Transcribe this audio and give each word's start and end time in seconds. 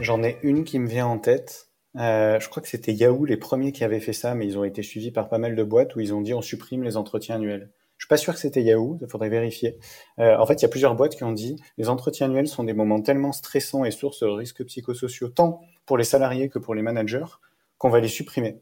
J'en 0.00 0.22
ai 0.22 0.38
une 0.42 0.64
qui 0.64 0.78
me 0.78 0.86
vient 0.86 1.06
en 1.06 1.18
tête. 1.18 1.70
Euh, 1.96 2.38
je 2.38 2.48
crois 2.50 2.62
que 2.62 2.68
c'était 2.68 2.92
Yahoo 2.92 3.24
les 3.24 3.38
premiers 3.38 3.72
qui 3.72 3.82
avaient 3.82 4.00
fait 4.00 4.12
ça, 4.12 4.34
mais 4.34 4.46
ils 4.46 4.58
ont 4.58 4.64
été 4.64 4.82
suivis 4.82 5.10
par 5.10 5.28
pas 5.28 5.38
mal 5.38 5.56
de 5.56 5.62
boîtes 5.62 5.96
où 5.96 6.00
ils 6.00 6.12
ont 6.12 6.20
dit 6.20 6.34
on 6.34 6.42
supprime 6.42 6.82
les 6.82 6.98
entretiens 6.98 7.36
annuels. 7.36 7.70
Je 7.96 8.04
suis 8.04 8.08
pas 8.08 8.18
sûr 8.18 8.34
que 8.34 8.38
c'était 8.38 8.62
Yahoo, 8.62 8.98
il 9.00 9.08
faudrait 9.08 9.30
vérifier. 9.30 9.78
Euh, 10.18 10.36
en 10.36 10.44
fait, 10.44 10.54
il 10.54 10.62
y 10.62 10.64
a 10.66 10.68
plusieurs 10.68 10.94
boîtes 10.94 11.16
qui 11.16 11.24
ont 11.24 11.32
dit 11.32 11.56
les 11.78 11.88
entretiens 11.88 12.26
annuels 12.26 12.46
sont 12.46 12.64
des 12.64 12.74
moments 12.74 13.00
tellement 13.00 13.32
stressants 13.32 13.86
et 13.86 13.90
sources 13.90 14.20
de 14.20 14.26
risques 14.26 14.64
psychosociaux, 14.66 15.28
tant 15.28 15.62
pour 15.86 15.96
les 15.96 16.04
salariés 16.04 16.50
que 16.50 16.58
pour 16.58 16.74
les 16.74 16.82
managers, 16.82 17.24
qu'on 17.78 17.88
va 17.88 18.00
les 18.00 18.08
supprimer. 18.08 18.60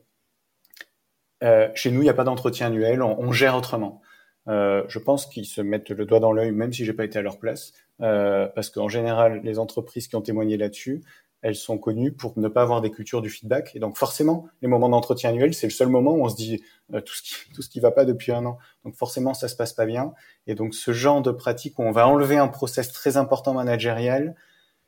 Euh, 1.43 1.69
chez 1.75 1.91
nous, 1.91 2.01
il 2.01 2.05
n'y 2.05 2.11
a 2.11 2.15
pas 2.15 2.25
d'entretien 2.25 2.69
annuel, 2.69 3.03
on, 3.03 3.33
gère 3.33 3.57
autrement. 3.57 4.01
Je 4.47 4.99
pense 4.99 5.27
qu'ils 5.27 5.47
se 5.47 5.61
mettent 5.61 5.91
le 5.91 6.05
doigt 6.07 6.21
dans 6.21 6.33
l'œil, 6.33 6.53
même 6.53 6.73
si 6.73 6.85
j'ai 6.85 6.93
pas 6.93 7.05
été 7.05 7.19
à 7.19 7.23
leur 7.23 7.39
place, 7.39 7.73
parce 7.99 8.71
qu'en 8.71 8.89
général, 8.89 9.41
les 9.43 9.59
entreprises 9.59 10.07
qui 10.07 10.17
ont 10.17 10.23
témoigné 10.23 10.57
là-dessus, 10.57 11.03
elles 11.45 11.56
sont 11.56 11.77
connues 11.77 12.11
pour 12.11 12.39
ne 12.39 12.48
pas 12.48 12.62
avoir 12.62 12.81
des 12.81 12.91
cultures 12.91 13.20
du 13.20 13.28
feedback. 13.28 13.73
Et 13.77 13.78
donc 13.78 13.98
forcément, 13.98 14.48
les 14.62 14.69
moments 14.69 14.89
d'entretien 14.89 15.28
annuel, 15.28 15.53
c'est 15.53 15.67
le 15.67 15.73
seul 15.73 15.89
moment 15.89 16.12
où 16.12 16.25
on 16.25 16.28
se 16.31 16.37
dit 16.37 16.62
euh, 16.95 17.03
tout 17.03 17.14
ce 17.14 17.23
qui 17.23 17.34
tout 17.53 17.61
ce 17.61 17.69
qui 17.69 17.81
va 17.81 17.91
pas 17.91 18.06
depuis 18.06 18.33
un 18.33 18.47
an. 18.47 18.56
Donc 18.83 18.95
forcément, 18.95 19.34
ça 19.34 19.47
se 19.48 19.55
passe 19.55 19.75
pas 19.75 19.84
bien. 19.84 20.15
Et 20.47 20.55
donc 20.55 20.75
ce 20.75 20.95
genre 20.95 21.20
de 21.20 21.31
pratique 21.31 21.78
où 21.78 21.83
on 21.83 21.92
va 21.92 22.09
enlever 22.09 22.39
un 22.39 22.48
process 22.48 22.91
très 22.92 23.19
important 23.19 23.53
managérial, 23.53 24.34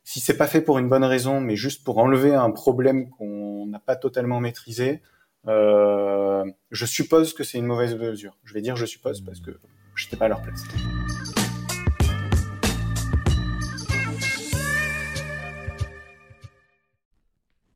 si 0.03 0.19
c'est 0.19 0.39
pas 0.39 0.47
fait 0.47 0.63
pour 0.63 0.79
une 0.79 0.89
bonne 0.89 1.05
raison, 1.05 1.43
mais 1.43 1.57
juste 1.57 1.85
pour 1.85 1.99
enlever 1.99 2.33
un 2.35 2.51
problème 2.51 3.11
qu'on 3.11 3.67
n'a 3.67 3.79
pas 3.79 3.97
totalement 3.97 4.41
maîtrisé, 4.41 5.03
euh, 5.49 6.43
je 6.71 6.87
suppose 6.87 7.35
que 7.35 7.45
c'est 7.45 7.59
une 7.59 7.67
mauvaise 7.67 7.95
mesure. 7.97 8.39
Je 8.45 8.55
vais 8.55 8.63
dire 8.63 8.77
je 8.77 8.87
suppose 8.87 9.21
parce 9.21 9.41
que 9.41 9.51
j'étais 9.95 10.17
pas 10.17 10.25
à 10.25 10.29
leur 10.29 10.41
place. 10.41 10.65